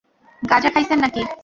[0.43, 1.21] গাঁজা খাইছেন নাকি!